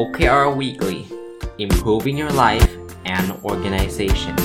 [0.00, 1.06] OKR Weekly
[1.58, 2.70] Improving Your Life
[3.16, 4.36] and Organization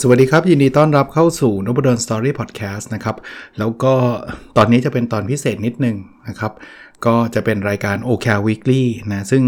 [0.00, 3.16] สวัสดีครับ ยินดีต้อนรับเข้าสู่นบดอนสตอรี่พอดแคสต์นะครับ
[3.58, 3.94] แล้วก็
[4.56, 5.96] ตอนนี้จะเป็นตอนพิเศษนิดนึง
[6.28, 6.52] นะครับ
[7.06, 9.44] ก็จะเป็นรายการ OKR Weekly นะ ซึ่ง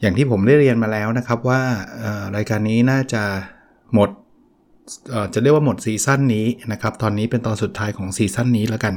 [0.00, 1.60] อย่างที่ผมได้เรียนมาแล้วนะครับว่า
[2.36, 3.22] รายการนี้น่าจะ
[3.94, 4.10] หมด
[5.34, 8.94] จะเรียกว่าหมดซีซั่นนี้นะครับ ตอนนี้เป็นตอนสุดท้ายของซีซั่นนี้แล้วกัน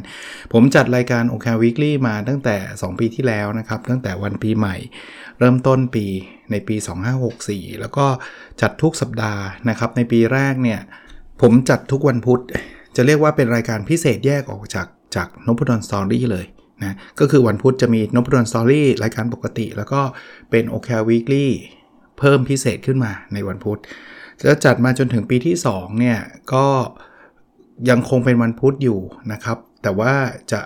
[0.54, 4.76] ผมจัดรายการ OK Weekly มาตั้งแต่ 2 ปีที่แล้วนะครับ ตั้งแต่วันปีใหม่
[5.40, 6.06] เริ่มต้นปี
[6.52, 6.76] ในปี
[7.28, 8.06] 2564 แล้วก็
[8.62, 10.80] จัดทุกสัปดาห์นะครับ ในปีแรกเนี่ย
[11.42, 12.42] ผมจัดทุกวันพุธ
[12.96, 16.46] จะเรียกว่าเป็นรายการพิเศษแยกออกจากจากนพดลสตอรี่เลย
[16.84, 20.02] นะก็คือวันพุธจะมีนพดลสตอรี่รายการปกติ แล้วก็
[20.50, 21.48] เป็น OKR Weekly
[22.20, 23.80] เพิ่มพิเศษขึ้นมาในวันพุธ
[24.44, 26.20] จะจัดมาจนถึงปีที่ 2 เนี่ย
[26.54, 26.66] ก็
[27.90, 29.00] ยังคงเป็นวันพุธอยู่
[29.32, 30.14] นะครับ แต่ว่า
[30.52, 30.62] จะ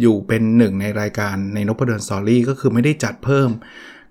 [0.00, 3.50] อยู่เป็นหนึ่งในรายการในนพดลสตอรี่ก็คือไม่ได้จัดเพิ่ม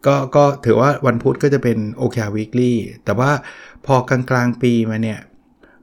[0.05, 2.73] ก็ก็ถือว่าวันพุธก็จะเป็น OKR Weekly
[3.05, 3.31] แต่ว่า
[3.86, 5.19] พอกลางกลางปีมาเนี่ย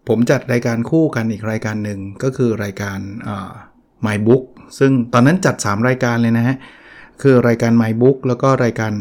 [0.08, 2.98] ผมจัดรายการคู่กันอีกรายการหนึ่งก็คือรายการ
[4.06, 4.44] My Book
[4.78, 6.56] ซึ่งตอนนั้นจัด 3 รายการเลยนะฮะ
[7.22, 8.92] คือรายการ My Book แล้วก็รายการ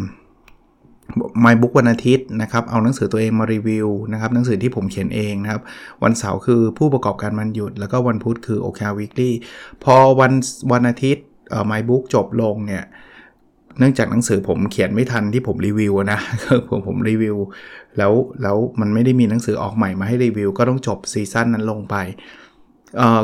[1.45, 5.61] My Book วันอาทิตย์นะครับ เอาหนังสือตัวเองมารีวิวนะครับ หนังสือที่ผมเขียนเองนะครับ
[6.03, 9.31] วันเสาร์คือผู้ประกอบการมันหยุด แล้วก็วันพุธคือ OK Weekly
[9.83, 10.31] พอวัน
[10.71, 12.83] วันอาทิตย์เอ่อ My Book จบลงเนี่ย
[13.79, 16.19] เนื่องจากหนังสือผมเขียนไม่ทันที่ผมรีวิวนะ
[16.69, 17.37] ผมผมรีวิว
[17.97, 21.95] แล้วแล้วมันไม่ได้มีหนังสือออกใหม่มาให้รีวิว ก็ต้องจบซีซั่นนั้นลงไป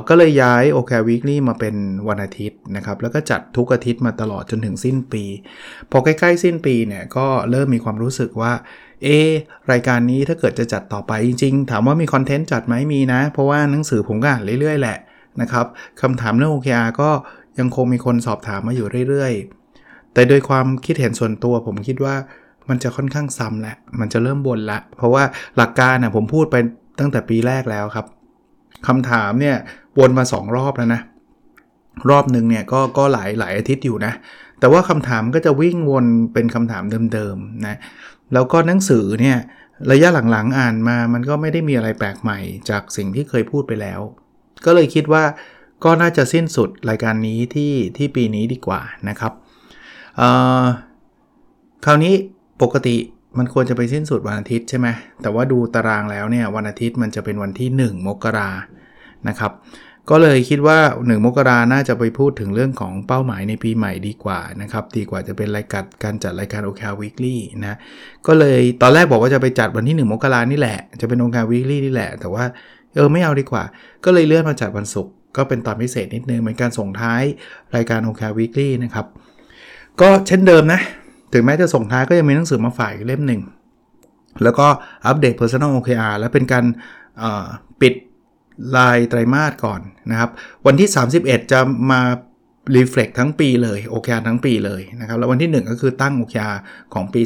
[0.08, 1.76] ก็เลยย้าย OK Weekly มาเป็น
[2.08, 5.24] วันอาทิตย์นะครับ แล้วก็จัดทุกอาทิตย์มาตลอดจนถึงสิ้นปี
[5.92, 8.54] พอใกล้ๆ สิ้นปีเนี่ยก็เริ่มมีความรู้สึกว่า
[9.04, 9.08] เอ
[9.72, 14.98] รายการนี้ถ้าเกิดจะจัดต่อไปจริงๆ ถามว่ามีคอนเทนต์จัดไหมมีนะ เพราะว่าหนังสือผมก็อ่านเรื่อยๆ แหละ
[15.42, 15.66] นะครับ
[16.02, 17.10] คำถามเรื่อง OKR ก็
[17.60, 22.16] ยังคงมีคนสอบถามมาอยู่เรื่อยๆ แต่โดยความคิดเห็นส่วนตัวผมคิดว่า
[22.70, 25.24] มันจะค่อนข้างซ้ำแหละ มันจะเริ่มบนละ เพราะว่า
[25.58, 26.56] หลักการนะผมพูดไป
[27.00, 28.06] ตั้งแต่ปีแรกแล้วครับ
[28.88, 29.58] คำถามเนี่ย
[30.00, 31.02] วนมา 2 รอบแล้วนะ
[32.10, 34.14] รอบหนึ่งเนี่ยก็ก็หลายหลายอาทิตย์อยู่นะ
[34.60, 36.84] แต่ว่าคำถามก็จะวิ่งวนเป็นคำถาม
[37.14, 37.78] เดิมๆนะ
[38.34, 39.38] แล้วก็หนังสือเนี่ย
[39.92, 42.40] ระยะหลังๆอ่านมามันก็ไม่ได้มีอะไรแปลกใหม่
[42.70, 44.00] จากสิ่งที่เคยพูดไปแล้ว
[44.66, 45.24] ก็เลยคิดว่า
[45.84, 49.34] ก็น่าจะสิ้นสุดรายการนี้ที่ที่ปีนี้ดีกว่านะครับ
[51.86, 52.14] คราวนี้
[52.62, 52.96] ปกติ
[53.38, 54.88] มันควรจะไปสิ้นสุดวันอาทิตย์ใช่ไหม
[55.22, 58.50] แต่ว่าดูตารางแล้วเนี่ยวันอาทิตย์มันจะเป็นวันที่ 1 มกรา
[59.28, 59.52] นะครับ
[60.10, 67.78] ก็เลยคิดว่า 1 มกราน่าจะไปพูดถึงเรื่องของเป้าหมายในปีใหม่ดีกว่านะครับ ดีกว่าจะเป็นรายการการจัดรายการ OKR Weekly นะ
[68.28, 72.44] ก็เลยตอนแรกบอกว่าจะไปจัดวันที่ 1 มกรานี่แหละ จะเป็น OKR Weekly นี่แหละ แต่ว่า
[72.96, 73.64] เออไม่เอาดีกว่า
[74.06, 77.24] ก็เลยเลื่อนมาจัดวันศุกร์ ก็เป็นตอนพิเศษนิดนึงเหมือนการส่งท้าย
[77.76, 79.06] รายการโอเคาวีคลี่นะครับ
[80.02, 80.82] ก็เช่นเดิมนะ
[81.34, 83.42] ถึงแม้จะส่งท้ายก็ยังมีหนังสือมาฝ่ายเล่มหนึ่ง
[84.44, 84.68] แล้วก็
[85.06, 86.66] อัปเดต Personal OKR แล้วเป็นการ
[87.82, 87.94] ปิด
[88.78, 89.82] รายไตรมาสก่อน
[90.12, 90.30] นะครับ
[90.66, 90.90] วันที่
[91.20, 91.60] 31 จะ
[91.92, 92.02] มา
[92.76, 96.58] รีเฟล็กทั้งปีเลย OKR ทั้งปีเลยนะครับ แล้ววันที่ 1 ก็คือตั้ง OKR
[96.94, 97.22] ของปี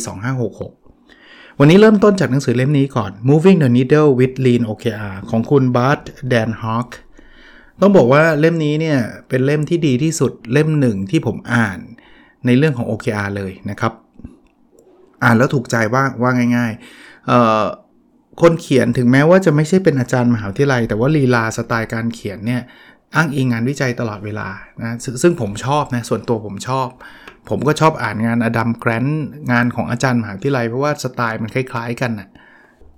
[0.78, 6.00] 2566 วันนี้เริ่มต้นจากหนังสือเล่มนี้ก่อน Moving the Needle with Lean OKR ของคุณบาร์ต
[6.30, 6.90] แดนฮอค
[7.82, 9.00] ต้องบอกว่าเล่มนี้เนี่ย
[9.30, 11.80] เป็นเล่มที่ดีที่สุดเล่มหนึ่งที่ผมอ่าน
[12.46, 13.94] ในเรื่องของ OKR เลยนะครับ
[15.24, 22.62] อ่านแล้วถูกใจว่าว่าง่ายๆ คนเขียนถึงแม้ว่าจะไม่ใช่เป็นอาจารย์มหาวิทยาลัย แต่ว่าลีลาสไตล์การเขียนเนี่ย
[23.16, 24.50] อ้างอิงงานวิจัยตลอดเวลา
[24.82, 26.88] นะซึ่งผมชอบนะส่วนตัวผมชอบ
[27.50, 32.30] ผมก็ชอบอ่านงานอดัมแกรนต์งานของอาจารย์มหาวิทยาลัยเพราะว่าสไตล์มันคล้าย ๆ กันนะ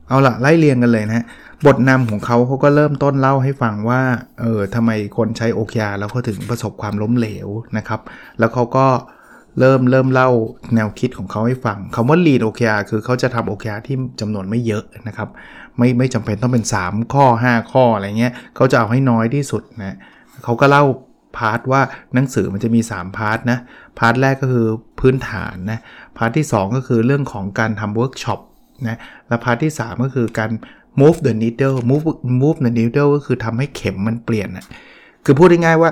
[0.08, 1.26] เอาละไล่เรียงกันเลยนะ
[1.66, 4.02] บทนำของเขาเขาก็เริ่มต้นเล่าให้ฟังว่า
[4.40, 7.48] เออทำไมคนใช้โอเคอาแล้วเขาถึงประสบความล้มเหลว
[7.78, 8.02] นะครับ
[8.40, 10.30] แล้วเขาก็เเริ่มเริ่มเล่า
[10.76, 15.30] แนวคิดของเขาให้ฟังคำว่า lead OKR คือเขาจะทำ OKR ที่จำนวนไม่เยอะนะครับ
[15.78, 19.98] ไม่ไม่จำเป็นต้องเป็น 3 ข้อ 5 ข้ออะไรเงี้ยเขาจะเอาให้น้อยที่สุดนะ
[20.44, 20.84] เขาก็เล่า
[21.38, 21.82] part ว่า
[22.14, 23.60] หนังสือมันจะมี 3 part นะ
[24.00, 24.68] part แรกก็คือ
[25.00, 25.80] พื้นฐานนะ
[26.18, 28.40] part ที่ 2 ก็คือเรื่องของการทำเวิร์กช็อป
[28.88, 30.52] นะ และ part ที่ 3 ก็คือการ
[31.02, 32.06] move the needle move
[32.42, 34.66] move the needle ก็คือทำให้เข็มมันเปลี่ยนนะ
[35.26, 35.92] คือพูดง่ายๆว่า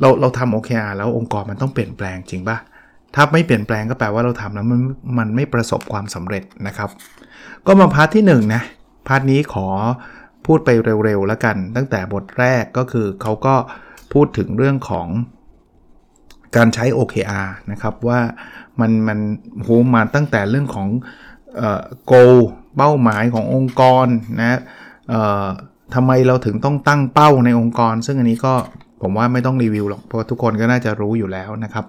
[0.00, 2.58] เราเราทำ OKR แล้วองค์กรมันต้องเปลี่ยนแปลงจริงปะ
[3.14, 4.80] ถ้าไม่เปลี่ยนแปลงก็แปลว่าเราทำแล้วมัน
[5.18, 6.90] มันไม่ประสบความสำเร็จนะครับ
[7.66, 8.62] ก็มา part ที่1 นะ
[9.08, 9.66] part นี้ขอ
[10.46, 10.70] พูดไป
[11.04, 13.54] เร็วๆแล้วกัน ตั้งแต่บทแรกก็คือเขาก็
[14.12, 15.08] พูดถึงเรื่องของ
[16.56, 18.20] การใช้ OKR นะครับว่า
[18.80, 19.18] มันมัน
[19.62, 20.88] โหมาตั้งแต่เรื่องของ
[21.56, 22.36] เอ่อ goal
[22.76, 24.06] เป้าหมายขององค์กร
[24.40, 24.58] นะ
[25.08, 25.46] เอ่อ
[25.94, 28.54] ทำไมเราถึงต้องตั้งเป้าในองค์กร ซึ่งอันนี้ก็
[29.02, 31.84] ผมว่าไม่ต้องรีวิวหรอกเพราะทุกคนก็น่าจะรู้อยู่แล้วนะครับ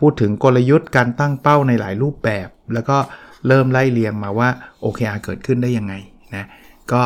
[0.00, 2.98] พูดถึงกลยุทธ์การตั้งเป้าในหลายรูปแบบ แล้วก็
[3.46, 4.48] เริ่มไล่เรียงมาว่า
[4.84, 5.94] OKR เกิดขึ้นได้ยังไง
[6.34, 6.46] นะ
[6.92, 7.02] ก็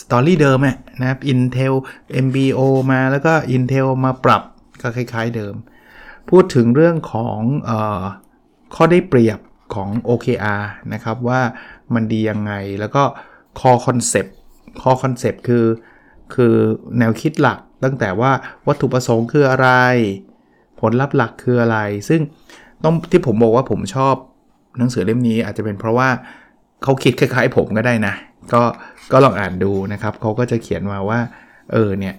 [0.00, 0.58] สตอรี่เดิม
[1.00, 1.74] นะครับ Intel
[2.24, 2.60] MBO
[2.92, 4.42] มาแล้วก็ Intel มาปรับ
[4.82, 5.54] ก็คล้ายๆเดิม
[6.30, 8.02] พูดถึงเรื่องของออ
[8.74, 9.38] ข้อได้เปรียบ
[9.74, 10.62] ของ OKR
[10.92, 11.40] นะครับว่า
[11.94, 13.02] มันดียังไงแล้วก็
[13.60, 14.30] core concept
[14.80, 15.66] core concept คือ
[16.34, 16.54] คือ
[16.98, 18.32] แนวคิดหลักตั้งแต่ว่า
[18.66, 19.68] วัตถุประสงค์คืออะไร
[20.82, 22.20] ผลลัพธ์หลักคืออะไร ซึ่ง
[22.84, 24.14] ต้องที่ผมบอกว่าผมชอบ
[24.78, 26.08] หนังสือเล่มนี้อาจจะเป็นเพราะว่า
[26.82, 28.14] เขาคิดคล้ายๆผมก็ได้นะ
[28.52, 28.62] ก็
[29.12, 31.20] ก็ลองอ่านดูนะครับเขาก็จะเขียนมาว่า
[31.72, 32.14] เออเนี่ย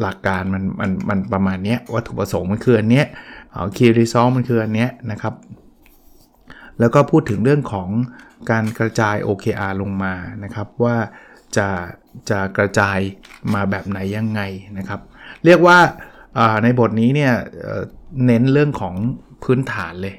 [0.00, 3.06] หลักการมันมันมันประมาณนี้วัตถุประสงค์มันคืออันเนี้ย
[3.76, 5.34] คีรีซอมันคืออันเนี้ยนะครับ
[6.80, 7.88] แล้วก็พูดถึงเรื่องของ
[8.50, 10.14] การกระจาย OKR ลงมา
[10.44, 10.96] นะครับ ว่า
[11.56, 11.68] จะ
[12.30, 12.98] จะกระจาย
[13.54, 14.40] มาแบบไหนยังไง
[14.78, 15.00] นะครับ
[15.44, 15.78] เรียกว่า
[16.62, 17.32] ในบทนี้เนี่ย
[18.26, 18.94] เน้นเรื่องของ
[19.42, 20.16] พื้นฐานเลย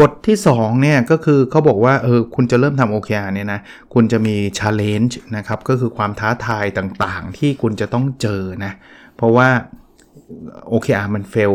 [0.00, 3.60] บทที่2เนี่ยก็คือเขาบอกว่าเออคุณจะเริ่มทำ OKR เนี่ยนะ
[3.94, 8.72] คุณจะมี challenge นะครับก็คือความท้าทายต่างๆ ที่คุณจะต้องเจอนะ
[9.16, 9.48] เพราะว่า
[10.72, 11.52] OKR มันเฟล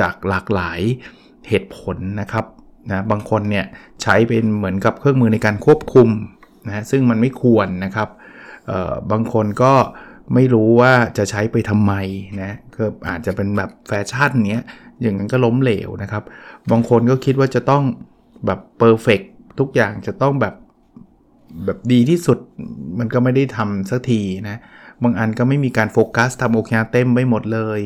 [0.00, 0.80] จากหลากหลาย
[1.48, 2.44] เหตุผลนะครับ
[2.90, 3.66] นะบางคนเนี่ย
[4.02, 6.08] ใช้เป็นเหมือนกับเครื่องมือในการควบคุม
[6.66, 8.08] นะซึ่งมันไม่ควรนะครับ
[9.10, 9.72] บางคนก็
[10.34, 11.92] ไม่รู้ว่าจะใช้ไปทำไม
[12.42, 14.64] นะก็อาจจะเป็นแบบแฟชั่นเนี้ย
[15.02, 16.22] อย่างนั้นก็ล้มเหลวนะครับ
[16.70, 17.82] บางคนก็คิดว่าจะต้อง
[18.46, 19.20] แบบ perfect
[19.58, 20.54] ทุกอย่างจะต้องแบบ
[21.64, 22.38] แบบดีที่สุด
[22.98, 24.58] มันก็ไม่ได้ทำสักทีนะ
[25.02, 27.80] บางอันก็ไม่มีการโฟกัสทำ OKR เต็มไปหมดเลย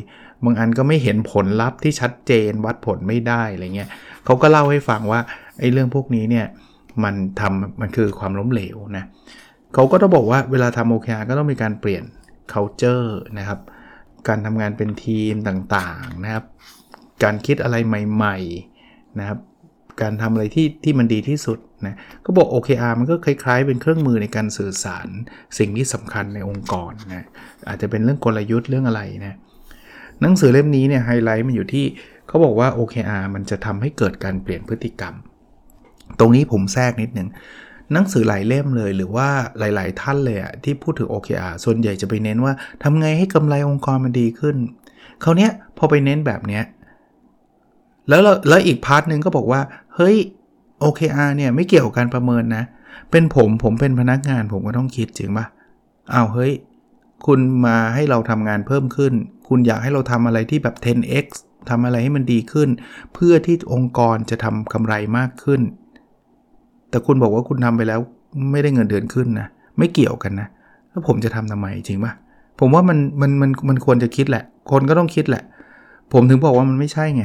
[0.44, 3.88] บางอันก็ไม่เห็นผลลัพธ์ที่ชัดเจนวัดผลไม่ได้อะไรเงี้ย
[4.24, 5.20] เขาก็เล่าให้ฟังว่า
[5.58, 6.46] ไอ้เรื่องพวกนี้เนี่ย
[7.04, 9.04] มันทำมันคือความล้มเหลวนะ
[9.74, 12.02] เขาก็ต้องบอกว่าเวลาทำ OKR ก็ต้องมีการเปลี่ยน
[12.52, 13.08] culture
[13.38, 13.60] นะครับ
[14.28, 16.44] การทำงานเป็นทีมต่างๆนะครับ
[17.22, 19.38] การคิดอะไรใหม่ๆนะครับ
[20.02, 25.08] การทำอะไรที่ที่มันดีที่สุดนะก็บอก OKR มันก็คล้ายๆ เป็นเครื่องมือในการสื่อสาร
[25.58, 27.26] สิ่งที่สำคัญในองค์กรนะ
[27.68, 29.36] อาจจะเป็นเรื่องกลยุทธ์เรื่องอะไรนะ
[30.20, 31.84] หนังสือเล่มนี้เนี่ยไฮไลท์มันอยู่ที่
[32.28, 35.14] เขาบอกว่า OKR มันจะทำให้เกิดการเปลี่ยนพฤติกรรม
[36.18, 37.28] ตรงนี้ผมแทรกนิดหนึ่ง
[37.92, 39.28] หนังสือหลายเล่มเลย หรือว่า
[39.58, 42.52] หลาย ๆ ท่านเลยอะที่พูดถึง OKR ส่วนใหญ่จะไปเน้นว่า
[42.82, 44.56] ทำไงให้กำไรองค์กรมันดีขึ้น
[45.24, 45.48] คราวนี้
[45.78, 46.64] พอไปเน้นแบบเนี้ย
[48.08, 49.60] แล้วแล้วอีก part หนึ่งก็บอกว่า
[49.94, 50.16] เฮ้ย
[50.82, 52.64] OKR เนี่ยไม่เกี่ยวกับการประเมินนะ
[53.10, 55.46] เป็นผมผมเป็นพนักงานผมก็ต้องคิดจริงปะ
[56.14, 56.52] อ้าวเฮ้ย
[57.26, 59.12] คุณมาให้เราทำงานเพิ่มขึ้น
[59.48, 61.26] คุณอยากให้เราทำอะไรที่แบบ 10x
[61.70, 62.68] ทำอะไรให้มันดีขึ้น
[63.14, 65.60] เพื่อที่องค์กรจะทำกำไรมากขึ้น
[66.90, 68.00] แต่คุณบอกว่าคุณทำไปแล้ว
[68.52, 69.46] ไม่ได้เงินเดือนขึ้นนะ
[69.78, 70.48] ไม่เกี่ยวกันนะ
[70.90, 72.12] แล้วผมจะทำทำไมจริงปะ
[72.60, 75.42] ผมว่ามันมันมันมันควรจะคิดแหละ คนก็ต้องคิดแหละ
[76.12, 77.24] ผมถึงบอกว่ามันไม่ใช่ไง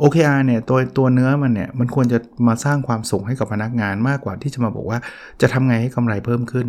[0.00, 4.98] OKR เนี่ยตัวตัวเนื้อมันเนี่ยมันควรจะมาสร้างความสุขให้กับพนักงานมากกว่าที่จะมาบอกว่า
[5.40, 6.66] จะทำไงให้กำไรเพิ่มขึ้น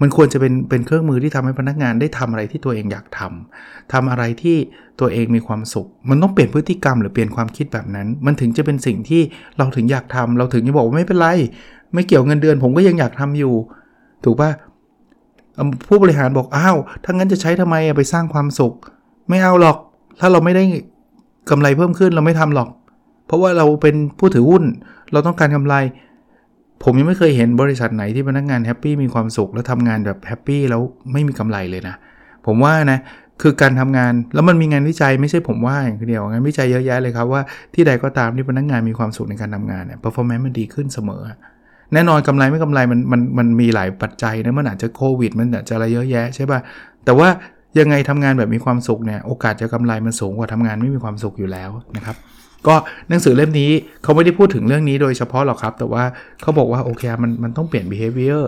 [0.00, 4.56] มันควรจะเป็นเป็นเครื่องมือที่ทำให้พนักงานได้ทำอะไรที่ตัวเองอยากทำทำอะไรที่
[5.00, 9.22] ตัวเองมีความสุข มันต้องเปลี่ยนพฤติกรรมหรือเปลี่ยนความคิดแบบนั้น มันถึงจะเป็นสิ่งที่
[9.56, 11.28] เราถึงอยากทำเราถึงจะบอกว่าไม่เป็นไร
[11.94, 13.54] ไม่เกี่ยวเงินเดือน ผมก็ยังอยากทำอยู่
[14.24, 14.50] ถูกปะ
[15.88, 18.72] ผู้บริหารบอกอ้าวถ้างั้นจะใช้ทำไมไปสร้างความสุข
[19.28, 19.76] ไม่เอาหรอก
[20.20, 20.64] ถ้าเราไม่ได้
[21.50, 22.68] กำไรเพิ่มขึ้นเราไม่ทำหรอก
[23.26, 24.64] เพราะว่าเราเป็นผู้ถือหุ้น
[25.12, 25.74] เราต้องการกำไร
[26.84, 30.80] ผมยังไม่เคยเห็นบริษัทไหนที่พนักงาน happy มีความสุขแล้วทำงานแบบ happy แล้ว
[31.12, 31.94] ไม่มีกำไรเลยนะ
[32.46, 32.98] ผมว่านะ
[33.42, 37.42] คือการทำงานแล้วมันมีงานวิจัยไม่ใช่ผมว่าอย่างเดียวงานวิจัยเยอะแยะเลยครับว่า
[37.74, 41.22] ที่ใดก็ตามที่พนักงานมีความสุขในการทำงานเนี่ย performance มันดีขึ้นเสมอ
[41.92, 46.60] แน่นอนกำไรไม่กำไรมันมันมันมีหลายปัจจัยนะมันอาจจะโควิด มันอาจจะอะไรเยอะแยะใช่ป่ะ
[47.04, 47.28] แต่ว่า
[47.78, 52.16] ยังไงทำงานแบบมีความสุขเนี่ยโอกาสจะกำไรมันสูงกว่าทำงานไม่มีความสุขอยู่แล้วนะครับ
[52.66, 52.74] ก็
[53.08, 53.70] หนังสือเล่มนี้
[54.02, 56.04] เขาไม่ได้พูดถึงเรื่องนี้โดยเฉพาะหรอกครับ แต่ว่า
[56.42, 58.42] เขาบอกว่าโอเคมันมันต้องเปลี่ยน behavior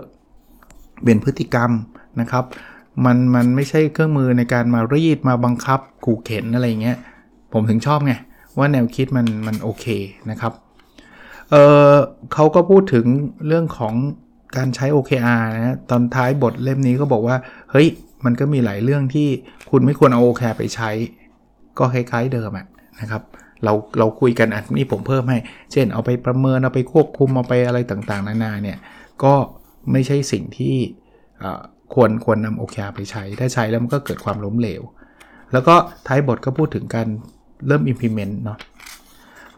[1.02, 1.70] เปลี่ยนพฤติกรรม
[2.20, 2.44] นะครับ
[3.04, 6.96] มันมันไม่ใช่เครื่องมือในการมารีดมาบังคับขู่เข็นอะไรเงี้ย
[7.52, 8.12] ผมถึงชอบไง
[8.58, 9.86] ว่าแนวคิดมันมันโอเค
[10.30, 10.52] นะครับ
[11.50, 11.54] เอ
[11.92, 11.94] อ
[12.34, 13.06] เขาก็พูดถึง
[13.46, 13.94] เรื่องของ
[14.56, 17.36] การใช้ OKR นะตอนท้ายบทเล่มนี้ก็บอกว่า
[17.70, 17.88] เฮ้ย
[18.24, 19.28] มันก็มีหลายเรื่องที่
[19.70, 20.90] คุณไม่ควรเอา OKR ไปใช้
[21.78, 22.66] ก็คล้ายๆเดิมอะ
[23.00, 23.22] นะครับ
[23.64, 25.38] เราเราคุยกันอันนี้ผมเพิ่มให้
[25.72, 28.78] เช่นเอาไปประเมินเอาไปควบคุมเอาไปอะไรต่างๆ นานาเนี่ย
[29.24, 29.34] ก็
[29.92, 30.74] ไม่ใช่สิ่งที่
[31.94, 34.82] ควรควรนำโอเคไปใช้ ถ้าใช้แล้วมันก็เกิดความล้มเหลว
[35.52, 35.74] แล้วก็
[36.06, 37.08] ท้ายบทก็พูดถึงการ
[37.66, 38.58] เริ่ม implement เนาะ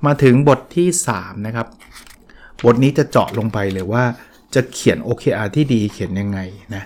[0.07, 1.67] มาถึงบทที่ 3 นะครับ
[2.65, 4.05] บทนี้จะเจาะลงไปเลยว่า
[4.55, 6.39] จะเขียน OKR ที่ดีเขียนยังไง
[6.75, 6.83] นะ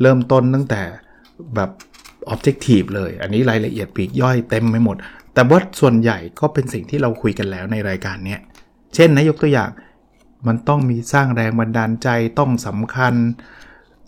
[0.00, 0.82] เริ่มต้นตั้งแต่
[1.54, 1.70] แบบ
[2.32, 4.96] objective เลย อันนี้รายละเอียดปีกย่อยเต็มไปหมด
[5.34, 8.40] แต่ว่าส่วนใหญ่ก็เป็นสิ่งที่เราคุยกันแล้วในรายการเนี้ย
[8.94, 9.70] เช่นนะยกตัวอย่าง
[10.46, 13.14] มันต้องมีสร้างแรงบันดาลใจต้องสำคัญ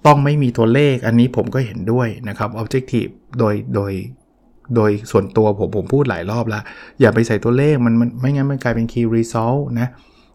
[0.07, 3.93] ต้องไม่มีตัวเลขอันนี้ผมก็เห็นด้วยนะครับ objective โดยโดย
[4.77, 6.63] โดยส่วนตัวผมผมพูดหลายรอบแล้ว
[7.01, 9.89] อย่าไปใส่ตัวเลขมันมันไม่งั้นมันกลายเป็น key result นะ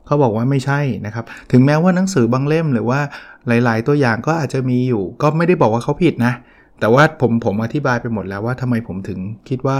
[0.05, 2.99] เขาบอกว่าไม่ใช่นะครับ ถึงแม้ว่าหนังสือบางเล่มหรือว่า
[3.47, 6.33] หลาย ๆ ตัวอย่างก็อาจจะมีอยู่ ก็ไม่ได้บอกว่าเขาผิดนะ
[6.79, 9.19] แต่ว่าผมผมอธิบายไปหมดแล้วว่าทำไมผมถึง
[9.49, 9.77] คิดว่า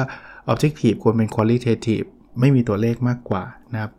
[0.51, 2.07] objective ควรเป็น qualitative
[2.39, 3.43] ไม่มีตัวเลขมากกว่า
[3.74, 3.91] นะครับ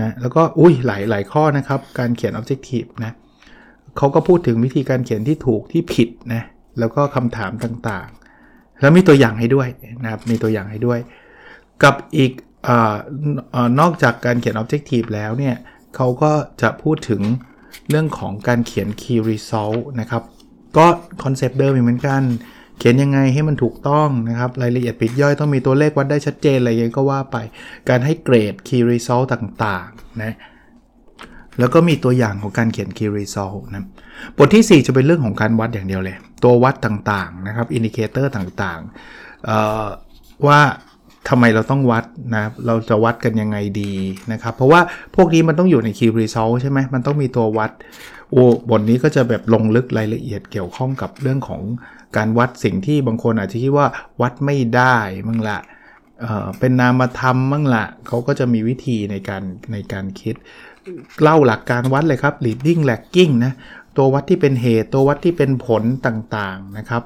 [0.00, 3.12] นะแล้วก็อุ้ยหลายหลายข้อนะครับ การเขียน objective นะ
[3.96, 6.42] เขาก็พูดถึงวิธีการเขียนที่ถูกที่ผิดนะ
[6.78, 9.68] แล้วก็คำถามต่างๆ แล้วมีตัวอย่างให้ด้วย
[10.02, 10.98] นะครับมีตัวอย่างให้ด้วย
[11.82, 12.32] กับอีก
[13.54, 15.56] อนอกจากการเขียน objective แล้วเนี่ย
[15.96, 17.22] เขาก็จะพูดถึง
[17.90, 20.22] เรื่องของการเขียน key result นะครับ
[20.76, 20.86] ก็
[21.22, 22.22] คอนเซปต์เดิมเหมือนกัน
[22.78, 27.36] เขียนยังไงให้มันถูกต้องนะครับ รายละเอียดปิดย่อยต้องมีตัวเลขวัดได้ชัดเจนอะไรอย่างก็ว่าไป
[27.88, 30.34] การให้เกรด key result ต่างๆนะ
[31.58, 33.84] แล้วก็มีตัวอย่างของการเขียน key result นะ
[34.36, 40.60] บทที่ 4 จะเป็นเรื่องของการวัดอย่างเดียวเลย ตัววัดต่างๆนะครับ indicator ต่างๆว่า
[41.28, 42.04] ทำไมเราต้องวัด
[42.34, 43.92] นะ เราจะวัดกันยังไงดี
[44.32, 44.80] นะครับ เพราะว่า
[45.16, 47.70] พวกนี้มันต้องอยู่ใน Key Result ใช่ไหม มันต้องมีตัววัด
[48.30, 51.62] โอ้ บทนี้ก็จะแบบลงลึกรายละเอียดเกี่ยวข้องกับเรื่องของ
[52.16, 53.86] การวัดสิ่งที่บางคนอาจจะคิดว่า
[54.20, 54.96] วัดไม่ได้
[55.28, 55.58] มั่งละ
[56.20, 59.42] เป็นนามธรรมมั่งละเขาก็จะมีวิธีในการ
[59.72, 60.34] ในการคิด
[61.22, 63.52] เล่าหลักการวัดเลยครับ leading lagging นะ
[63.96, 67.02] ตัววัดที่เป็นเหตุ ตัววัดที่เป็นผลต่างๆนะครับ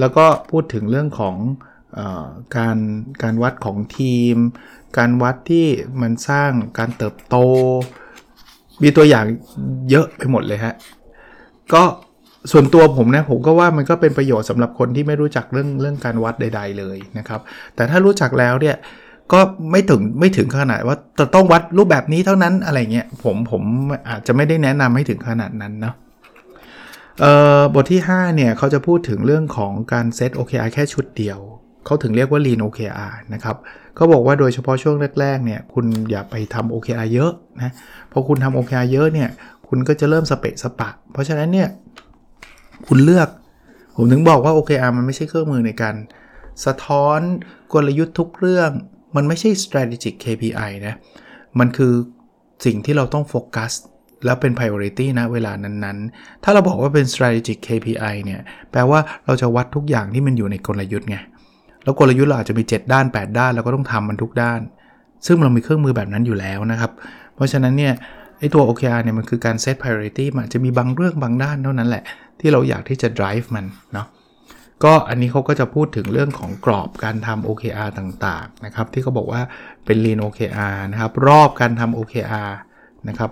[0.00, 1.36] แล้วก็พูดถึงเรื่องของ
[2.56, 2.78] การ
[3.22, 4.36] การวัดของทีม
[4.98, 5.66] การวัดที่
[6.00, 7.36] มันสร้างการเติบโต
[8.82, 9.26] มีตัวอย่าง
[9.90, 10.74] เยอะไปหมดเลยฮะ
[11.72, 11.82] ก็
[12.52, 17.40] ส่วนตัวผมนะผมก็ว่ามันก็เป็นประโยชน์สำหรับคนที่ไม่รู้จักเรื่องเรื่องการวัดใด ๆ เลยนะครับ
[17.74, 18.76] แต่ถ้ารู้จักแล้วเนี่ย
[19.32, 23.62] ก็ไม่ถึงไม่ถึงขนาดว่าจะต้องวัดรูปแบบนี้เท่านั้นอะไรเงี้ยผมผม
[24.08, 25.94] อาจจะไม่ได้แนะนำให้ถึงขนาดนั้นเนาะ
[27.74, 31.38] บทที่ 5 เนี่ยเขาจะพูดถึงเรื่องของการเซต OKR แค่ชุดเดียว
[31.86, 33.56] เขาถึงเรียกว่า Lean OKR นะครับ
[33.96, 37.72] เขาบอกว่าโดยเฉพาะช่วงแรกๆเนี่ยคุณอย่าไปทำ OKR เยอะนะ
[38.12, 39.28] พอคุณทำ OKR เยอะเนี่ย
[39.68, 41.68] คุณก็จะเริ่มสเปะสปะ เพราะฉะนั้นเนี่ย
[42.92, 43.28] คุณเลือก
[43.96, 45.94] ผมถึงบอกว่า OKR มันไม่ใช่เครื่องมือในการ
[46.64, 47.20] สะท้อน
[47.72, 48.70] กลยุทธ์ทุกเรื่อง
[49.16, 50.94] มันไม่ใช่ strategic KPI นะ
[51.58, 51.92] มันคือ
[52.64, 53.72] สิ่งที่เราต้องโฟกัส
[54.24, 61.16] แล้วเป็น priority นะเวลานั้นๆ ถ้าเราบอกว่าเป็น strategic KPI เนี่ยแปลว่าเราจะวัดทุกอย่างที่มันอยู่ในกลยุทธ์ไง
[61.84, 64.60] แล้วกลยุทธ์เราอาจจะมี 7 ด้าน 8 ด้านเราก็ต้องทำมันทุกด้าน
[65.26, 66.92] ซึ่งเรามีเครื่องมือแบบนั้นอยู่แล้วนะครับ
[67.34, 67.94] เพราะฉะนั้นเนี่ย
[68.40, 72.04] ไอตัว OKR เนี่ยมันคือการ set priority มันจะมีบางเรื่องบางด้านเท่านั้นแหละ
[72.40, 74.06] ที่เราอยากที่จะ drive มันเนาะ
[74.84, 79.42] ก็อันนี้เขาก็จะพูดถึงเรื่องของกรอบการทำ OKR ต่างๆนะครับ ที่เขาบอกว่า
[79.84, 82.50] เป็น lean OKR นะครับ รอบการทำ OKR
[83.08, 83.30] นะครับ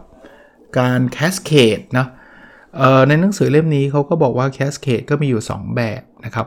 [0.79, 2.09] การ cascade เนาะ
[3.09, 6.47] ในหนังสือเล่มนี้เขาก็บอกว่า cascade ก็มีอยู่ 2 แบบนะครับ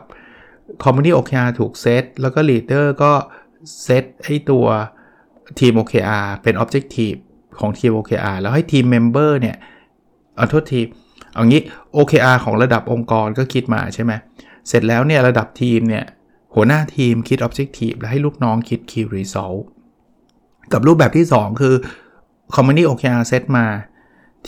[0.84, 3.12] คอมมูนิตี้ OKR ถูกเซตแล้วก็ลีดเดอร์ก็
[3.82, 4.66] เซตให้ตัว
[5.58, 7.18] ทีม OKR เป็น Objective
[7.60, 9.56] ของทีม OKR แล้วให้ team member เนี่ย
[10.36, 10.80] เอาโทษที
[11.34, 11.62] เอางี้
[11.96, 14.12] OKR ของระดับองค์กรก็คิดมาใช่ไหม
[14.68, 16.04] เสร็จแล้วเนี่ยระดับทีมเนี่ย
[16.54, 19.60] หัวหน้าทีมคิด Objective แล้วให้ลูกน้องคิด Key Result
[20.72, 21.74] กับรูปแบบที่ 2 คือ
[22.54, 23.66] Community OKR เซตมา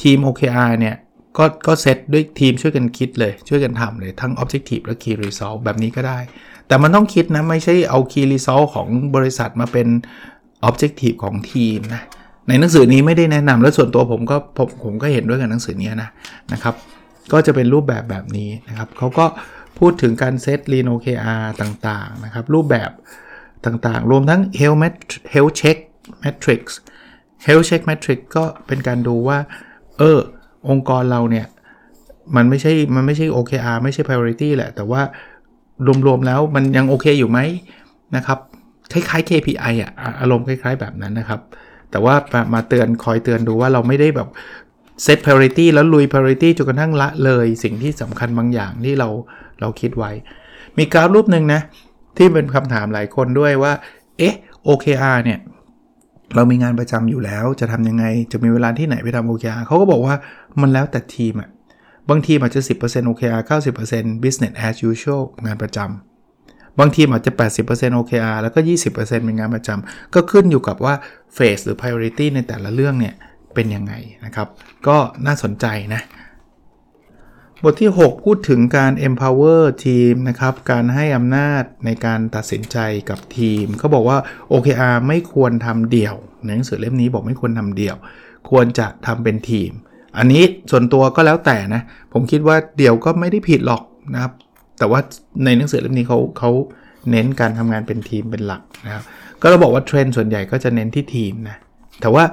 [0.00, 0.96] ทีม OKR เนี่ย
[1.38, 6.18] ก็ก็เซตด้วยทีมช่วยกันคิดเลย ช่วยกันทำเลย ทั้ง Objective และ Key Result แบบนี้ก็ได้
[6.66, 9.88] แต่มันต้องคิดนะ ไม่ใช่เอา Key Result ของบริษัทมาเป็น
[10.68, 12.02] Objective ของทีมนะ
[12.48, 16.08] ในหนังสือนี้ไม่ได้แนะนำและส่วนตัวผมก็ผมผมก็เห็นด้วยกับหนังสือนี้นะ
[16.52, 16.74] นะครับ
[17.32, 19.26] ก็จะเป็นรูปแบบแบบนี้นะครับเขาก็
[19.78, 22.90] พูดถึงการเซต Lean OKR ต่างๆนะครับรูปแบบ
[23.66, 24.78] ต่างๆ รวมทั้ง Health
[25.32, 25.78] Health Check
[26.22, 26.62] Matrix
[27.46, 29.38] Health Check Matrix ก็เป็นการดูว่า
[29.98, 30.18] เออ
[30.68, 31.46] องค์กรเราเนี่ย
[32.36, 35.02] มันไม่ใช่ มันไม่ใช่ OKR ไม่ใช่ priority แหละ แต่ว่า
[36.06, 37.38] รวมๆแล้วมันยังโอเคอยู่ไหม
[38.16, 38.38] นะครับ
[38.92, 41.40] คล้ายๆ KPI อะ อารมณ์คล้ายๆแบบนั้นนะครับ
[41.94, 42.16] แต่ว่า
[42.54, 44.28] มาเตือนคอยเตือนดูว่าเราไม่ได้แบบ
[45.02, 49.08] เซต priority แล้วลุย priority จนกระทั่งละเลยสิ่งที่สำคัญบางอย่างที่เรา
[49.60, 50.10] เราคิดไว้
[50.78, 51.60] มีกราฟรูปหนึ่งนะ
[52.16, 53.72] ที่เป็นคำถามหลายคนด้วยว่า
[54.18, 54.34] เอ๊ะ
[54.68, 55.38] OKR เนี่ย
[56.34, 60.14] เรามีงานประจำอยู่แล้วจะทำยังไงจะมีเวลาที่ไหนไปทำ OKR เขาก็บอกว่า
[60.60, 61.50] มันแล้วแต่ทีมอะ
[62.10, 63.42] บางทีมอาจจะ 10% OKR
[63.80, 66.13] 90% business as usual งานประจำ
[66.81, 67.33] บางทีอาจจะ
[67.64, 68.59] 80% OKR แล้วก็
[68.93, 70.95] 20%เป็นงานประจำก็ขึ้นอยู่กับว่า
[71.35, 73.14] เฟสหรือ priority ในแต่ละเรื่องเนี่ย
[73.54, 73.93] เป็นยังไง
[74.25, 74.49] นะครับ
[74.87, 76.02] ก็น่าสนใจนะ
[77.62, 82.78] บทที่ 6 พูดถึงการ empower ทีมนะครับ การให้อำนาจในการตัดสินใจ
[83.11, 84.19] กับทีม เขาบอกว่า
[84.52, 86.14] OKR ไม่ควรทำเดี่ยว
[86.45, 87.97] ในหนังสือเล่มนี้บอกไม่ควรทำเดี่ยว
[88.50, 89.71] ควรจะทำเป็นทีม
[90.19, 93.83] อันนี้ส่วนตัวก็แล้วแต่นะ ผมคิดว่าเดี่ยวก็ไม่ได้ผิดหรอก
[94.14, 94.33] นะครับ
[94.78, 95.00] แต่ว่า
[95.45, 96.50] ในหนังสือเล่มนี้เขาเขา
[97.11, 99.04] เน้นการทำงานเป็นทีมเป็นหลักนะครับ
[99.40, 101.57] ก็เราบอกว่าเทรนด์ส่วนใหญ่ก็จะเน้นที่ทีมนะ
[102.00, 102.25] แต่ว่า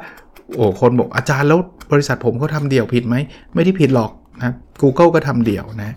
[0.56, 1.60] โอ้คนบอกอาจารย์แล้ว
[1.92, 3.16] บริษัทผมเขาทำเดี่ยวผิดไหม
[3.56, 5.96] ไม่ได้ผิดหรอกนะ Google ก็ทำเดี่ยวนะ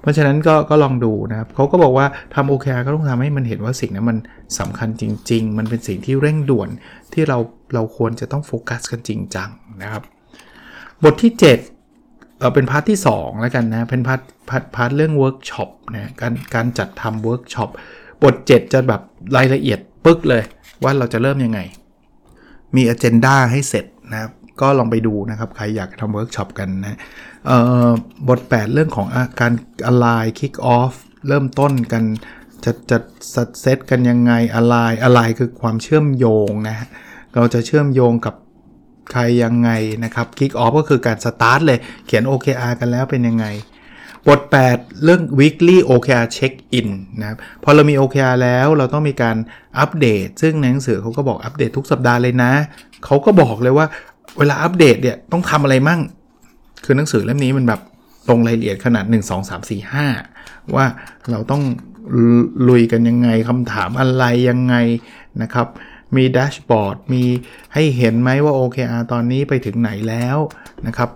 [0.00, 4.18] เพราะฉะนั้นก็ก็ลองดูนะครับเขาก็บอกว่าทำ OKR ก็ต้องทำให้มันเห็นว่าสิ่งนั้นมัน
[4.58, 6.68] สำคัญจริง ๆ มันเป็นสิ่งที่เร่งด่วน
[7.12, 7.38] ที่เรา
[7.74, 9.48] เราควรจะต้องโฟกัสกันจริงจัง
[9.82, 10.02] นะครับ
[11.02, 11.77] บทที่ 7
[12.38, 14.20] เออเป็น part ที่2แล้วกันนะ เป็น part
[14.50, 17.68] part part เรื่องเวิร์กช็อปนะการการจัดทำเวิร์กช็อป
[18.22, 19.02] บท 7 จะแบบ
[19.36, 20.42] รายละเอียดปึ๊กเลย
[20.82, 21.60] ว่าเราจะเริ่มยังไง
[22.76, 26.98] มีอ g e n d a ให้เสร็จนะครับก็ลองไปดูนะครับ ใครอยากทำเวิร์กช็อปกันนะ
[28.28, 29.06] บท 8 เรื่องของ
[29.40, 29.52] การ
[29.90, 30.94] align kick off
[31.28, 32.02] เริ่มต้นกัน
[32.64, 32.98] จะจะ
[33.60, 36.76] เซตกันยังไง align align คือความเชื่อมโยงนะ
[37.34, 38.34] เราจะเชื่อมโยงกับ
[39.12, 39.70] ใครยังไง
[40.04, 43.46] นะครับ kick off ก็คือการสตาร์ทเลยเขียน OKR กันแล้วเป็นยังไง
[44.28, 44.40] บท
[44.72, 46.88] 8 เรื่อง weekly OKR check in
[47.20, 49.36] นะครับพอเรามี OKR แล้วเราต้องมีการ
[49.78, 52.52] อัปเดต ซึ่งในหนังสือเขาก็บอกอัปเดตทุกสัปดาห์เลยนะ
[53.04, 53.86] เขาก็บอกเลยว่า
[54.38, 56.00] เวลาอัปเดตเนี่ยต้องทำอะไรมั่ง
[56.84, 57.80] คือหนังสือเล่มนี้มันแบบ
[58.28, 59.80] ตรงรายละเอียดขนาด 1 2 3 4
[60.22, 60.86] 5 ว่า
[61.30, 61.62] เราต้อง
[62.68, 64.74] ลุยกันยังไงคำถามอะไรยังไง
[65.42, 65.66] นะครับ
[66.16, 67.24] มีแดชบอร์ดมี
[67.74, 70.38] ให้เห็นไหมว่า OKR ตอนนี้ไปถึงไหนแล้ว
[70.86, 71.10] นะครับ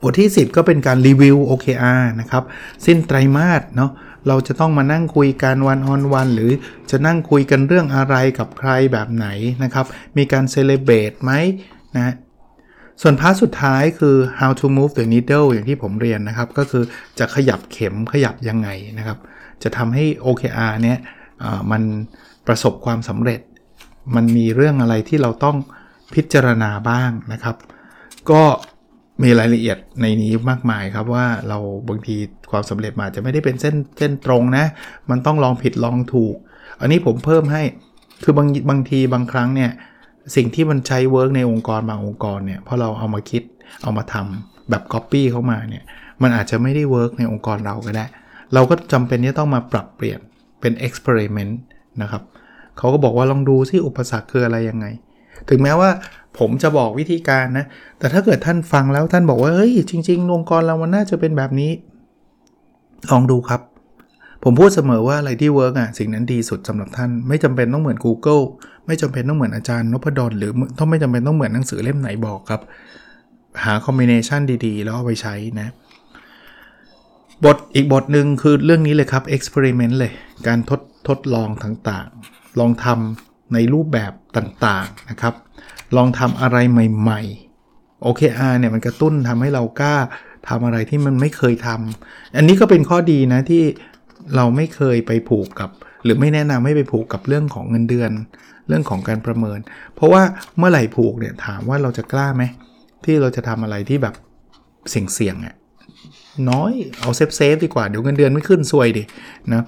[0.00, 2.44] บทที่ 10 ก็เป็นการรีวิว OKR นะครับ
[2.86, 3.90] สิ้นไตรมาสเนาะ
[4.28, 6.52] เราจะต้องมานั่งคุยกันวันออนวันหรือ
[6.90, 9.26] จะนั่งคุยกันเรื่องอะไรกับใครแบบไหน
[9.64, 11.32] นะครับ มีการเซเลบรตไหม
[11.96, 12.14] นะ
[13.02, 16.84] ส่วนพาร์ทสุดท้ายคือ how to move the needle อย่างที่ผมเรียนนะครับ ก็คือ
[17.18, 19.18] จะขยับเข็มขยับยังไงนะครับ
[19.62, 20.98] จะทำให้ OKR เนี้ย
[21.70, 21.82] มัน
[22.46, 23.40] ประสบความสำเร็จ
[24.14, 25.56] มันมีเรื่องอะไรที่เราต้อง
[26.14, 27.56] พิจารณาบ้างนะครับ
[28.30, 28.42] ก็
[29.22, 32.16] มีรายละเอียดในนี้มากมายครับว่าเราบางที
[32.50, 34.64] ความสำเร็จมาจะไม่ได้เป็นเส้นเส้นตรงนะ
[35.10, 36.36] มันต้องลองผิดลองถูก
[36.80, 37.62] อันนี้ผมเพิ่มให้
[38.22, 39.70] คือบางบางทีบางครั้งเนี่ย
[40.36, 43.42] สิ่งที่มันใช้ work ในองค์กรบางองค์กรเนี่ยพอเราเอามาคิด
[43.82, 45.84] เอามาทำแบบ Copy เข้ามาเนี่ย
[46.22, 48.06] มันอาจจะไม่ได้ work ในองค์กรเราก็ได้
[48.54, 50.20] เราก็จำเป็นที่ต้องมาปรับเปลี่ยน
[50.60, 51.58] เป็น experiment น
[52.02, 52.22] นะครับ
[52.78, 54.86] เขาก็บอกว่าลองดูที่อุปสรรคคืออะไรยังไง
[55.48, 55.90] ถึงแม้ว่า
[56.38, 57.66] ผมจะบอกวิธีการนะ
[57.98, 61.70] แต่ถ้าเกิดท่านฟังแล้วท่านบอกว่าเฮ้ยจริงๆองค์กรเรามันน่าจะเป็นแบบนี้
[63.10, 63.60] ลองดูครับ
[64.44, 68.42] ผมพูดเสมอว่าอะไรที่ work อะสิ่งนั้นดีสุดสำหรับท่าน ไม่จำเป็นต้องเหมือน Google
[68.86, 72.60] ไม่จำเป็นต้องเหมือนอาจารย์นพดลหรือต้องไม่จำเป็นต้องเหมือนหนังสือเล่มไหนบอกครับ
[73.64, 75.68] หา combination ดีๆ แล้วเอาไปใช้นะ
[77.44, 80.12] บทอีกบทหนึ่งคือเรื่องนี้เลยครับ experiment เลย
[80.46, 85.34] การทด ทดลองต่างๆ ลองทำในรูปแบบต่างๆนะครับ
[85.96, 89.96] ลองทำอะไรใหม่ๆ OKR เนี่ยมันกระตุ้นทำให้เรากล้า
[90.48, 93.62] ทำอะไรที่มันไม่เคยทำอันนี้ก็เป็นข้อดีนะที่
[94.36, 95.70] เราไม่เคยไปผูกกับ
[96.04, 98.10] หรือไม่แนะนำให้ไปผูกกับเรื่องของเงินเดือน
[98.68, 99.58] เรื่องของการประเมิน
[99.94, 100.22] เพราะว่า
[100.58, 102.42] เมื่อไหร่ผูกเนี่ยถามว่าเราจะกล้าไหม
[103.04, 104.14] ที่เราจะทำอะไรที่แบบ
[104.90, 105.54] เสี่ยงๆอะ
[106.50, 109.02] น้อยเอา safe safe ดีกว่าเดี๋ยวเงินเดือนไม่ขึ้นซวยดิ
[109.52, 109.64] นะ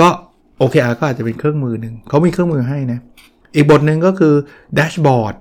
[0.00, 0.08] ก็
[0.62, 3.00] OKR ก็อาจจะเป็นเครื่องมือหนึ่งเขามีเครื่องมือให้นะ
[3.54, 4.34] อีกบทหนึ่งก็คือ
[4.74, 5.34] dashboard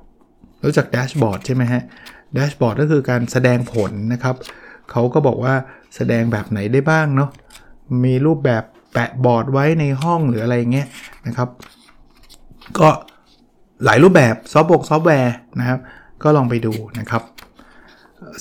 [0.65, 1.81] รู้จัก dashboard ใช่ไหมฮะ
[2.33, 4.35] dashboard ก็คือการแสดงผลนะครับ
[4.91, 5.53] เขาก็บอกว่า
[5.95, 7.29] แสดงแบบไหนได้บ้างเนาะ
[8.03, 10.87] มีรูปแบบแปะบอร์ดไว้ในห้องหรืออะไรเงี้ย
[11.27, 11.49] นะครับ
[12.79, 12.89] ก็
[13.85, 15.79] หลายรูปแบบซอฟต์บกซอฟต์แวร์นะครับ
[16.23, 17.21] ก็ลองไปดูนะครับ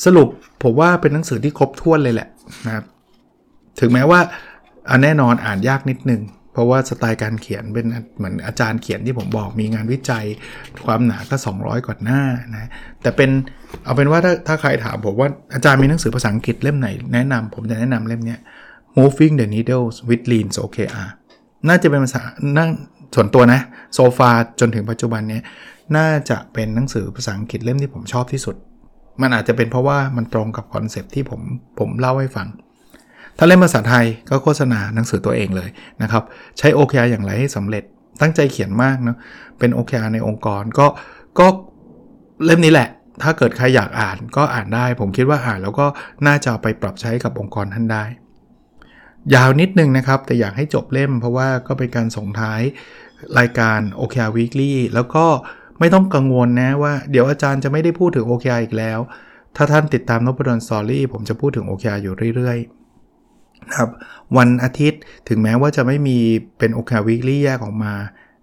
[0.05, 0.29] สรุป
[0.63, 2.29] ผมว่าเป็นหนังสือที่ครบถ้วนเลยแหละ
[2.67, 2.85] นะครับ
[3.81, 4.21] ถึงแม้ว่า
[4.91, 6.21] อันแน่นอนอ่านยากนิดนึง
[6.61, 10.25] เพราะว่าสไตล์การเขียนเป็นเหมือนอาจารย์เขียนที่ผมบอกมีงานวิจัย
[10.87, 12.23] ความหนาก็ 200 กว่าหน้า
[12.55, 12.71] นะ
[13.03, 13.31] แต่เป็น
[13.85, 18.37] เอาเป็นว่าถ้าถ้าใครถามผมว่าอาจารย์มีหนังสือภาษาอังกฤษเล่มไหนแนะนำผมจะแนะนำเล่มนี้
[18.99, 21.09] Moving the Needles with Leans OKR
[21.69, 22.23] น่าจะเป็นภาษา
[22.59, 22.71] นั่ง
[23.15, 23.61] ส่วนตัวนะ
[23.95, 25.41] โซฟาจนถึงปัจจุบันนี้
[25.97, 28.57] น่าจะเป็นหนังสือภาษาอังกฤษเล่มที่ผมชอบที่สุด
[29.21, 31.41] มันอาจจะเป็นเพราะว่ามันตรงกับคอนเซปที่ผม
[31.79, 32.49] ผมเล่าให้ฟัง
[33.43, 35.69] ถ้าเล่นภาษาไทยก็โฆษณาหนังสือตัวเองเลย
[36.03, 36.23] นะครับ
[36.59, 37.85] ใช้ OKR อย่างไรให้สำเร็จ
[38.21, 39.17] ตั้งใจเขียนมากเนาะ
[39.59, 40.87] เป็น OKR ในองค์กรก็
[41.39, 41.47] ก็
[42.45, 42.89] เล่มนี้แหละ
[43.23, 45.87] ถ้าเกิดใครอยากอ่านก็อ่านได้ ผมคิดว่าอ่านแล้วก็
[46.27, 48.05] น่าจะไปปรับใช้กับองค์กรท่านได้
[49.35, 52.61] ยาวนิดนึงนะครับ แต่อยากให้จบเล่มเพราะว่าก็เป็นการส่งท้าย
[53.39, 55.27] รายการ OKR Weekly แล้วก็
[55.79, 58.99] ไม่ต้องกังวลนะว่าเดี๋ยวอาจารย์จะไม่ได้พูดถึง OKR อีกแล้ว
[59.57, 62.80] ถ้าท่านติดตามนพดลสตอรี่ผมจะพูดถึง OKR อยู่เรื่อยๆ
[63.69, 63.91] นะครับ
[64.37, 66.19] วันอาทิตย์ถึงแม้ว่าจะไม่มี
[66.59, 67.95] เป็น OKR Weekly แยกออกมา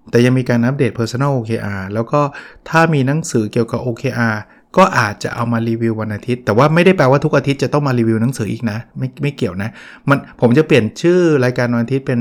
[0.10, 2.22] แต่ยังมีการอัปเดต Personal OKR แล้วก็
[2.70, 4.36] ถ้ามีหนังสือเกี่ยวกับ OKR
[4.78, 9.70] ก็อาจจะเอามารีวิววันอาทิตย์ แต่ว่าไม่ได้แปลว่าทุกอาทิตย์จะต้องมารีวิวหนังสืออีกนะ ไม่ไม่เกี่ยวนะ
[10.10, 12.20] มันผมจะเปลี่ยนชื่อรายการวันอาทิตย์เป็น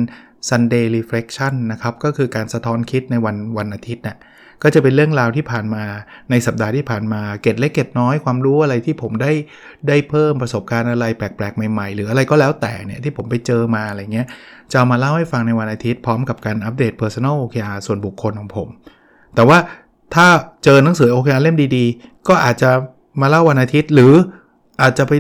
[0.49, 4.17] Sunday Reflection นะครับ ก็คือการสะท้อนคิดในวันวันอาทิตย์นะ่ะ
[4.63, 5.85] ก็จะเป็นเรื่องราวที่ผ่านมา
[6.31, 9.33] ในสัปดาห์ที่ผ่านมาเก็ดเล็กเก็ดน้อยความรู้อะไรที่ผมได้
[9.89, 14.27] ได้เพิ่มประสบการณ์อะไรแปลกๆ ใหม่ ๆ หรืออะไรก็แล้วแต่เนี่ยที่ผมไปเจอมาอะไรเงี้ย
[14.73, 18.69] จะามาเล่าให้ฟังในวันอาทิตย์พร้อมกับการอัปเดต Personal OKR ส่วนบุคคลของผม
[19.35, 19.59] แต่ว่า
[20.15, 20.27] ถ้า
[20.65, 22.71] เจอหนังสือ OKR เล่มดีๆ ก็อาจจะ
[23.21, 24.13] มาเล่าวันอาทิตย์ หรือ
[24.83, 25.13] อาจจะไป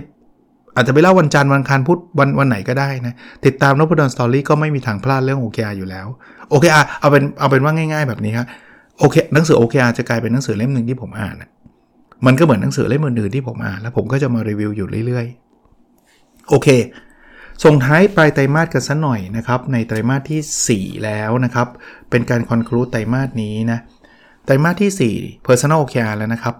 [0.76, 6.06] อาจจะไปเล่าวันจันทร์วันอังคารพุธวันวันไหนก็ได้นะ ติดตามนพดลสตอรี่ก็ไม่มีทางพลาดเรื่อง OKR อยู่แล้ว
[6.52, 8.46] OKR เอาเป็นเอาเป็นว่าง่าย ๆ แบบนี้ครับ
[8.98, 11.36] โอเคหนังสือ OKR จะกลายเป็นหนังสือเล่มหนึ่งที่ผมอ่าน
[12.26, 16.68] มันก็เหมือนหนังสือเล่มอื่นๆที่ผมอ่านแล้วผมก็จะมารีวิวอยู่เรื่อยๆ โอเค
[17.64, 21.68] ส่งท้ายปลายไตรมาสกันสัหน่อยนะครับ ในไตรมาสที่ 4 แล้วนะครับ
[22.10, 23.78] เป็นการคอนคลูดไตรมาสนี้นะ
[24.44, 26.54] ไตรมาสที่ 4 Personal OKR แล้วนะครับ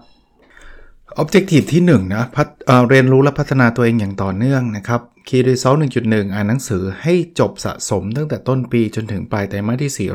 [1.21, 2.23] Objective ที่1นะ
[2.67, 10.09] เเรียนรู้และพัฒนาตัวเองอย่างต่อเนื่องนะครับ Key Result 1.1 อ่านหนังสือให้จบสะสมตั้งแต่ต้นปีจนถึงปลายไตรมาสที่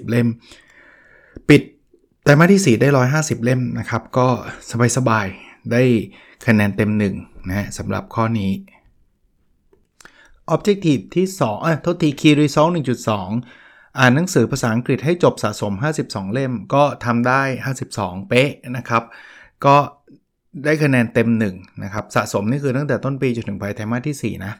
[0.00, 0.28] 420 เล่ม
[1.48, 1.62] ปิด
[2.22, 4.28] ไตรมาสที่ 4 ได้ 150 เล่มนะครับ ก็
[4.96, 5.82] สบายๆ ได้
[6.46, 8.52] คะแนนเต็ม1นะสำหรับข้อนี้
[10.54, 12.70] Objective ที่2เอ้ยโทษที Key Result
[13.34, 15.72] 1.2 อ่านหนังสือภาษาอังกฤษให้จบสะสม
[16.04, 17.42] 52 เล่ม ก็ทำได้
[17.84, 19.02] 52 เป๊ะนะครับ
[19.66, 19.76] ก็
[20.64, 24.52] ได้คะแนนเต็ม1นะครับ สะสมนี่คือตั้งแต่ต้นปีจนถึงปลายไตรมาสที่ 4 นะ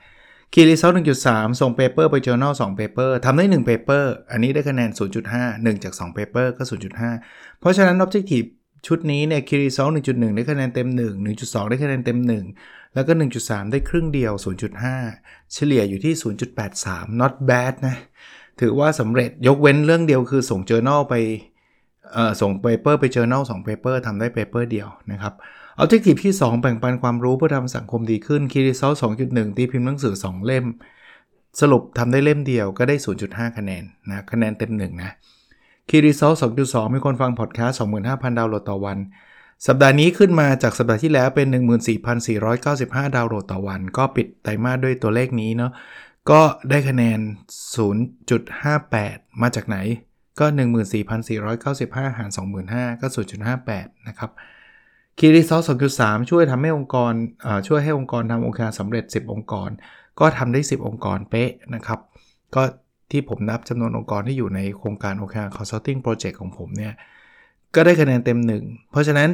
[0.54, 0.92] Key Result
[1.26, 4.90] 1.3ส่ง paper ไป journal 2 paper ทำได้1 paper อันนี้ได้คะแนน
[5.30, 6.62] 0.5 1 จาก2 paper ก็
[7.10, 8.48] 0.5 เพราะฉะนั้น objective
[8.86, 12.18] ชุดนี้เนี่ย Key Result 1.1 ได้คะแนนเต็ม 1 1.2 ได้คะแนนเต็ม
[12.56, 13.12] 1 แล้วก็
[13.42, 14.32] 1.3 ได้ครึ่งเดียว
[14.94, 16.14] 0.5 เฉลี่ยอยู่ที่
[16.66, 17.96] 0.83 not bad นะ
[18.60, 21.14] ถือว่าสำเร็จยกเว้นเรื่องเดียวคือส่ง journal ไป
[22.40, 25.34] ส่ง paper ไป journal 2 paper ทำได้ paper เดียวนะครับ
[25.80, 30.66] Objective ที่ 2 แบ่งปันความรู้เพื่อทำสังคมดีขึ้น Key Result 2.1ตีพิมพ์หนังสือ 2 เล่ม
[31.60, 35.10] สรุปทำได้เล่มเดียวก็ได้ 0.5 คะแนนนะคะแนนเต็ม1นะ
[35.88, 38.98] Key Result 2.2มีคนฟังพอดแคสต์25,000 ดาวน์โหลดต่อวัน
[39.66, 41.46] สัปดาห์นี้ขึ้นมาจากสัปดาห์ที่แล้วเป็น
[42.32, 45.72] 14,495 ดาวน์โหลดต่อวัน ก็ปิดไตรมาสด้วยตัวเลขนี้เนาะ
[46.30, 47.18] ก็ได้คะแนน
[48.04, 49.78] 0.58 มาจากไหน
[50.40, 50.46] ก็
[51.32, 52.30] 14,495 หาร
[52.64, 53.06] 25,000 ก็
[53.56, 54.30] 0.58 นะครับ
[55.18, 57.12] Key Result 2.3 ช่วยทำให้องค์กร
[57.68, 59.70] ช่วยให้องค์กรทำ OKR สำเร็จ 10 องค์กร
[60.20, 61.98] ก็ทำได้ 10 องค์กรเป๊ะนะครับ
[62.54, 62.62] ก็
[63.10, 66.94] ที่ผมนับจำนวนองค์กรที่อยู่ในโครงการ OKR consulting project ของผมเนี่ย
[67.74, 69.28] ก็ได้คะแนนเต็ม 1 เพราะฉะนั้น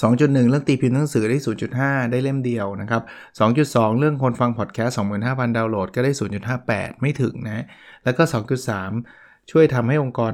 [0.00, 1.38] 2.1 เรื่องตีพิมพ์หนังสือได้
[1.74, 3.02] 0.5 ได้เล่มเดียวนะครับ
[3.50, 6.12] 2.2 เรื่องคนฟังพอดแคสต์25,000 ดาวน์โหลดก็ได้
[6.56, 7.64] 0.58 ไม่ถึงนะ
[8.04, 10.32] แล้วก็ 2.3 ช่วยทำให้องค์กร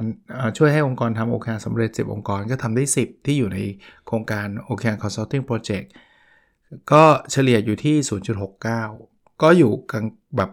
[0.57, 3.59] ช่วยให้องค์กรทำโอเคสำเร็จ 10 องค์กรก็ทำได้ 10 ที่อยู่ใน
[4.07, 5.87] โครงการโอเค Consulting Project
[6.91, 7.95] ก็เฉลี่ยอยู่ที่
[8.69, 10.05] 0.69 ก็อยู่กลาง
[10.37, 10.49] แบบ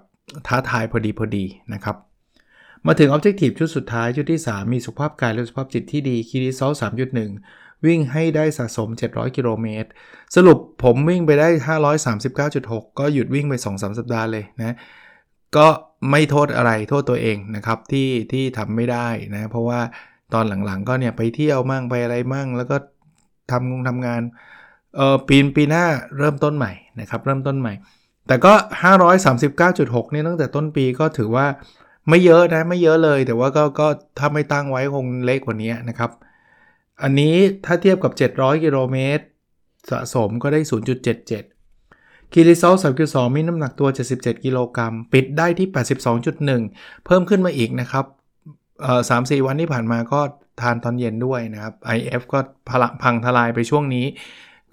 [0.46, 1.44] ท้าทายพอดีพอดี
[1.74, 1.96] นะครับ
[2.86, 6.72] มาถึง Objective ชุดสุดท้ายชุดที่ 3 มีสุขภาพกายและสุขภาพจิตที่ดีคีรีซอล
[7.28, 9.88] 3.1 วิ่งให้ได้สะสม 700 กิโลเมตร
[10.36, 11.48] สรุปผมวิ่งไปได้
[12.24, 14.76] 539.6 ก็หยุดวิ่งไป 2-3 สัปดาห์เลยนะ
[15.56, 15.68] ก็
[16.10, 19.80] ไม่โทษอะไรโทษตัวเองนะครับที่ที่ทำไม่ได้นะเพราะว่า
[20.34, 22.76] ตอนหลังๆก็เนี่ยไปเที่ยวมั่งไปอะไรมั่ง แล้วก็
[23.50, 24.20] ทำงงทำงาน
[24.96, 25.84] เออปีนปีหน้า
[26.18, 27.72] เริ่มต้นใหม่นะครับเริ่มต้นใหม่
[28.26, 28.52] แต่ก็
[29.28, 31.46] 539.6นี่ตั้งแต่ต้นปีก็ถือว่า
[32.08, 36.10] ไม่เยอะนะไม่เยอะเลย แต่ว่าก็ก็ถ้าไม่ตั้งไว้คงเล็กกว่านี้นะครับ
[37.02, 37.34] อันนี้
[37.64, 39.24] ถ้าเทียบกับ 700 กิโลเมตร
[39.90, 40.60] สะสมก็ได้
[41.16, 41.59] 0.77
[42.32, 45.68] คีรีซอล3.2 มีน้ำหนักตัว 77 กิโลกรัม ปิดได้ที่
[46.36, 48.04] 82.1 เพิ่มขึ้นมาอีกนะครับ
[49.10, 50.20] สามสี่วันที่ผ่านมาก็
[50.60, 52.38] ทานตอนเย็นด้วยนะครับ IF ก็
[52.68, 54.06] พลพังทลายไปช่วงนี้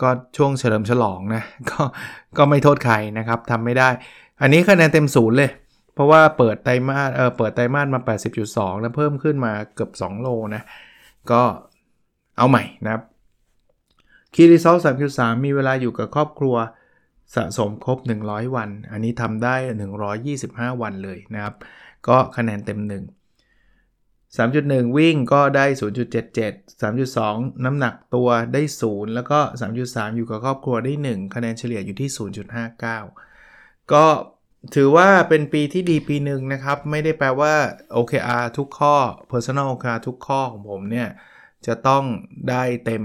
[0.01, 1.81] ก็ช่วงเฉลิมฉลองนะ ก็
[2.37, 3.89] ก็ไม่โทษใครนะครับทำไม่ได้
[4.41, 5.51] อันนี้คะแนนเต็มศูนย์เลย
[5.93, 7.99] เพราะว่าเปิดไตรมาสเออเปิดไตรมาสมา
[8.41, 10.63] 80.2 แล้วเพิ่มขึ้นมาเกือบ 2 โลนะ
[11.31, 11.41] ก็
[12.37, 13.03] เอาใหม่นะครับ
[14.33, 14.77] คีรีซอล
[15.09, 16.55] 3.3 มีเวลาอยู่กับครอบครัว
[17.35, 19.55] สะสมครบ 100 วัน อันนี้ทำได้
[20.17, 21.55] 125 วันเลยนะครับ
[22.07, 22.91] ก็คะแนนเต็ม 1
[24.37, 25.65] 3.1 วิ่งก็ได้
[26.23, 32.09] 0.77 3.2 น้ำหนักตัวได้ 0 แล้วก็ 3.3 อยู่กับครอบครัวได้ 1 คะแนนเฉลี่ยอยู่ที่
[32.81, 34.05] 0.59 ก็
[34.75, 37.53] ถือว่าเป็นปีที่ดีปีหนึ่งนะครับ ไม่ได้แปลว่า
[37.95, 38.95] OKR ทุกข้อ
[39.31, 41.09] Personal OKR ทุกข้อของผมเนี่ย
[41.65, 42.03] จะต้อง
[42.49, 43.03] ได้เต็ม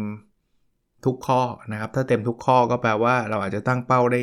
[1.07, 4.21] ทุกข้อนะครับ ถ้าเต็มทุกข้อก็แปลว่าเราอาจจะตั้งเป้าได้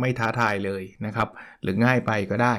[0.00, 1.28] ไม่ท้าทายเลยนะครับ
[1.62, 2.54] หรือง่ายไปก็ได้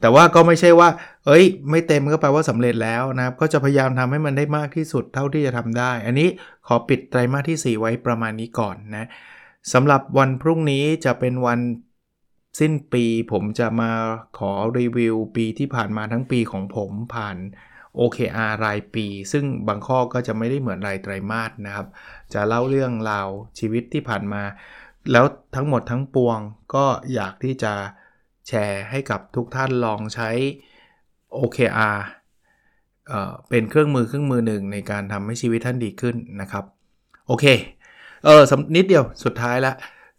[0.00, 0.88] แต่ว่าก็ไม่ใช่ว่า
[1.26, 6.28] เอ้ย ไม่เต็มก็แปลว่าสำเร็จแล้วนะครับ ก็จะพยายามทำให้มันได้มากที่สุดเท่าที่จะทำได้ อันนี้
[6.66, 9.08] ขอปิดไตรมาสที่ 4 ไว้ประมาณนี้ก่อนนะ
[9.72, 11.60] สำหรับวันพรุ่งนี้จะเป็นวัน
[12.60, 13.90] สิ้นปีผมจะมา
[14.38, 17.36] ขอรีวิวปีที่ผ่านมาทั้งปีของผมผ่าน
[17.98, 21.86] OKR รายปี ซึ่งบางข้อก็จะไม่ได้เหมือนรายไตรมาสนะครับ
[22.34, 24.42] จะเล่าเรื่องราวชีวิตที่ผ่านมา
[25.12, 26.38] แล้วทั้งหมดทั้งปวง
[26.74, 27.72] ก็อยากที่จะ
[28.48, 30.30] แชร์ให้กับทุกท่านลองใช้
[31.36, 31.98] OKR
[33.08, 36.64] เเป็นเครื่องมือเครื่องมือหนึ่งในการทำให้ชีวิตท่านดีขึ้นนะครับ
[37.26, 37.44] โอเค
[38.24, 39.72] เออสำนิดเดียวสุดท้ายละ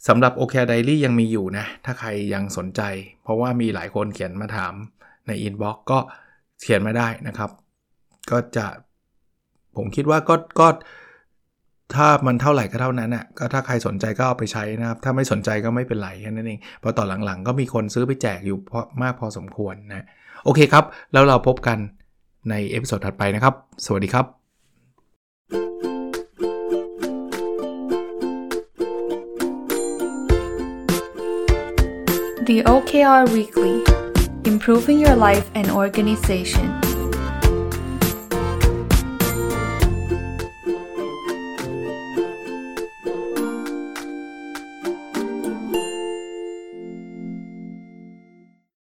[0.08, 2.82] สำหรับ OKR Diary ยังมีอยู่นะ ถ้าใครยังสนใจ
[3.24, 4.74] เพราะว่ามีหลายคนเขียนมาถาม
[5.28, 6.00] ในอินบ็อกก็
[6.62, 7.52] เขียนมาได้นะครับ
[8.32, 8.66] ก็จะ
[9.76, 10.68] ผมคิดว่าก็ก็
[11.96, 20.06] ถ้ามันเท่าไหร่ก็เท่านั้นอะก็ถ้าใครสนใจก็เอาไปใช้นะครับ ถ้าไม่สนใจก็ไม่เป็นไรแค่นั้นเองพราะตอนหลังๆ ก็มีคนซื้อไปแจกอยู่พอมากพอสมควรนะ
[20.46, 21.78] โอเคครับ แล้วเราพบกัน
[22.50, 23.54] ในเอพิโซดถัดไปนะครับ
[23.86, 24.26] สวัสดีครับ
[32.48, 33.76] The OKR Weekly
[34.52, 36.81] Improving Your Life and Organization